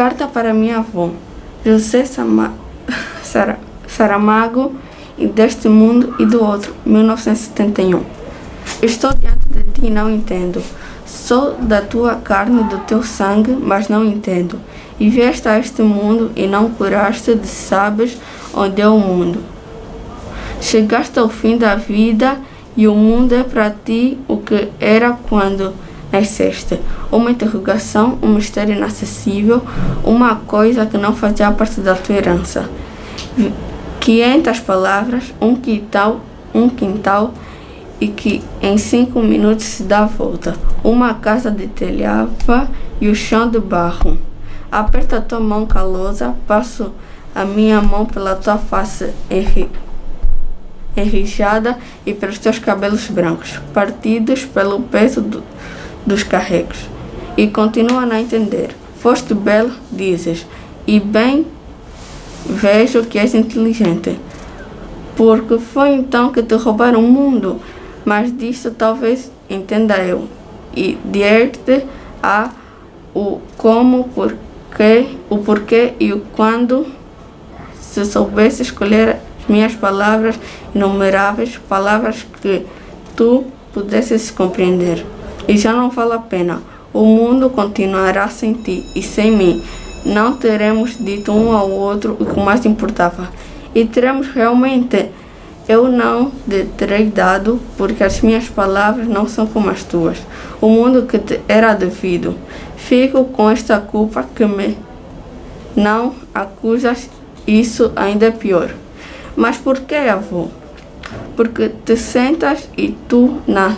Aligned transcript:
Carta 0.00 0.26
para 0.26 0.54
minha 0.54 0.78
avó, 0.78 1.10
José 1.62 2.06
Sama, 2.06 2.54
Sara, 3.22 3.60
Saramago, 3.86 4.72
e 5.18 5.26
deste 5.26 5.68
mundo 5.68 6.14
e 6.18 6.24
do 6.24 6.42
outro, 6.42 6.74
1971. 6.86 8.02
Estou 8.80 9.12
diante 9.12 9.46
de 9.50 9.62
ti 9.64 9.88
e 9.88 9.90
não 9.90 10.10
entendo. 10.10 10.62
Sou 11.04 11.52
da 11.56 11.82
tua 11.82 12.14
carne 12.14 12.64
do 12.64 12.78
teu 12.78 13.02
sangue, 13.02 13.52
mas 13.52 13.90
não 13.90 14.02
entendo. 14.02 14.58
E 14.98 15.10
vieste 15.10 15.46
a 15.46 15.58
este 15.58 15.82
mundo 15.82 16.32
e 16.34 16.46
não 16.46 16.70
curaste 16.70 17.34
de 17.34 17.46
sabes 17.46 18.16
onde 18.54 18.80
é 18.80 18.88
o 18.88 18.98
mundo. 18.98 19.40
Chegaste 20.62 21.18
ao 21.18 21.28
fim 21.28 21.58
da 21.58 21.74
vida 21.74 22.38
e 22.74 22.88
o 22.88 22.94
mundo 22.94 23.34
é 23.34 23.42
para 23.42 23.68
ti 23.68 24.16
o 24.26 24.38
que 24.38 24.70
era 24.80 25.12
quando 25.28 25.74
nasceste. 26.12 26.80
Uma 27.10 27.30
interrogação, 27.30 28.18
um 28.22 28.34
mistério 28.34 28.74
inacessível, 28.74 29.62
uma 30.04 30.36
coisa 30.36 30.86
que 30.86 30.98
não 30.98 31.14
fazia 31.14 31.50
parte 31.50 31.80
da 31.80 31.94
tua 31.94 32.16
herança. 32.16 32.68
500 34.00 34.60
palavras, 34.60 35.34
um 35.40 35.54
quintal, 35.54 36.20
um 36.54 36.68
quintal 36.68 37.34
e 38.00 38.08
que 38.08 38.42
em 38.62 38.78
cinco 38.78 39.20
minutos 39.20 39.66
se 39.66 39.82
dá 39.82 40.00
a 40.00 40.06
volta. 40.06 40.54
Uma 40.82 41.14
casa 41.14 41.50
de 41.50 41.66
telhava 41.66 42.68
e 43.00 43.08
o 43.08 43.14
chão 43.14 43.48
de 43.48 43.60
barro. 43.60 44.18
Aperta 44.72 45.18
a 45.18 45.20
tua 45.20 45.40
mão 45.40 45.66
calosa, 45.66 46.34
passo 46.46 46.92
a 47.34 47.44
minha 47.44 47.80
mão 47.80 48.06
pela 48.06 48.34
tua 48.34 48.58
face 48.58 49.12
enri 49.30 49.68
enrijada 50.96 51.78
e 52.04 52.12
pelos 52.12 52.38
teus 52.38 52.58
cabelos 52.58 53.06
brancos, 53.06 53.60
partidos 53.72 54.44
pelo 54.44 54.80
peso 54.80 55.20
do, 55.20 55.42
dos 56.06 56.22
carregos. 56.22 56.88
E 57.36 57.46
continua 57.46 58.04
a 58.04 58.20
entender. 58.20 58.70
Foste 58.98 59.32
belo, 59.32 59.72
dizes, 59.90 60.46
e 60.86 61.00
bem 61.00 61.46
vejo 62.46 63.04
que 63.04 63.18
és 63.18 63.34
inteligente. 63.34 64.18
Porque 65.16 65.58
foi 65.58 65.90
então 65.90 66.32
que 66.32 66.42
te 66.42 66.54
roubaram 66.54 67.00
o 67.00 67.10
mundo, 67.10 67.60
mas 68.04 68.36
disso 68.36 68.70
talvez 68.70 69.30
entenda 69.48 69.98
eu. 69.98 70.28
E 70.74 70.98
dir-te 71.04 71.84
a 72.22 72.50
o 73.14 73.40
como, 73.56 74.04
porquê, 74.14 75.06
o 75.28 75.38
porquê 75.38 75.94
e 75.98 76.12
o 76.12 76.20
quando, 76.32 76.86
se 77.80 78.04
soubesse 78.04 78.62
escolher 78.62 79.16
as 79.40 79.48
minhas 79.48 79.74
palavras 79.74 80.38
inumeráveis, 80.74 81.58
palavras 81.68 82.24
que 82.40 82.64
tu 83.16 83.44
pudesses 83.72 84.30
compreender. 84.30 85.04
E 85.50 85.56
já 85.56 85.72
não 85.72 85.90
vale 85.90 86.12
a 86.12 86.18
pena. 86.18 86.62
O 86.92 87.04
mundo 87.04 87.50
continuará 87.50 88.28
sem 88.28 88.52
ti 88.52 88.86
e 88.94 89.02
sem 89.02 89.32
mim. 89.32 89.60
Não 90.06 90.36
teremos 90.36 90.96
dito 90.96 91.32
um 91.32 91.50
ao 91.50 91.68
outro 91.68 92.16
o 92.20 92.24
que 92.24 92.38
mais 92.38 92.64
importava. 92.64 93.28
E 93.74 93.84
teremos 93.84 94.28
realmente. 94.28 95.10
Eu 95.68 95.88
não 95.88 96.30
te 96.48 96.66
terei 96.76 97.06
dado, 97.06 97.58
porque 97.76 98.04
as 98.04 98.20
minhas 98.20 98.48
palavras 98.48 99.08
não 99.08 99.26
são 99.26 99.44
como 99.44 99.70
as 99.70 99.82
tuas. 99.82 100.18
O 100.60 100.68
mundo 100.68 101.02
que 101.02 101.18
te 101.18 101.40
era 101.48 101.74
devido. 101.74 102.36
Fico 102.76 103.24
com 103.24 103.50
esta 103.50 103.80
culpa 103.80 104.24
que 104.32 104.46
me 104.46 104.78
não 105.74 106.14
acusas, 106.32 107.10
isso 107.44 107.90
ainda 107.96 108.26
é 108.26 108.30
pior. 108.30 108.70
Mas 109.34 109.56
por 109.56 109.80
que, 109.80 109.96
avô? 109.96 110.46
Porque 111.34 111.70
te 111.84 111.96
sentas 111.96 112.68
e 112.76 112.96
tu 113.08 113.40
na 113.48 113.76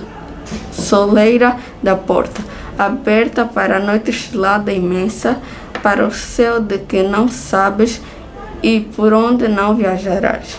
soleira 0.73 1.57
da 1.83 1.95
porta, 1.95 2.41
aberta 2.79 3.45
para 3.45 3.77
a 3.77 3.81
noite 3.81 4.11
estrelada 4.11 4.73
imensa, 4.73 5.39
para 5.83 6.07
o 6.07 6.13
céu 6.13 6.61
de 6.61 6.79
que 6.79 7.03
não 7.03 7.29
sabes 7.29 8.01
e 8.63 8.81
por 8.81 9.13
onde 9.13 9.49
não 9.49 9.75
viajarás, 9.75 10.57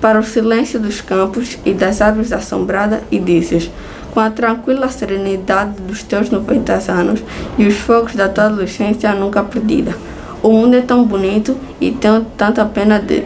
para 0.00 0.18
o 0.18 0.24
silêncio 0.24 0.78
dos 0.78 1.00
campos 1.00 1.58
e 1.64 1.72
das 1.72 2.00
árvores 2.00 2.32
assombradas, 2.32 3.00
e 3.10 3.18
dizes, 3.18 3.70
com 4.12 4.20
a 4.20 4.30
tranquila 4.30 4.88
serenidade 4.88 5.80
dos 5.82 6.02
teus 6.02 6.30
90 6.30 6.92
anos 6.92 7.22
e 7.56 7.66
os 7.66 7.76
fogos 7.76 8.14
da 8.14 8.28
tua 8.28 8.44
adolescência 8.44 9.14
nunca 9.14 9.42
perdida. 9.42 9.96
O 10.42 10.50
mundo 10.52 10.74
é 10.74 10.82
tão 10.82 11.04
bonito 11.04 11.56
e 11.80 11.92
tenho 11.92 12.26
tanta 12.36 12.64
pena 12.64 12.98
de, 12.98 13.24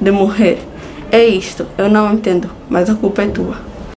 de 0.00 0.10
morrer. 0.10 0.58
É 1.10 1.24
isto, 1.24 1.66
eu 1.78 1.88
não 1.88 2.12
entendo, 2.12 2.50
mas 2.68 2.90
a 2.90 2.94
culpa 2.94 3.22
é 3.22 3.28
tua. 3.28 3.69